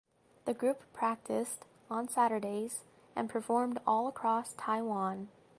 The 0.45 0.55
group 0.55 0.91
practiced 0.93 1.67
on 1.87 2.07
Saturdays 2.07 2.79
and 3.15 3.29
performed 3.29 3.79
all 3.85 4.07
across 4.07 4.55
Taiwan. 4.57 5.27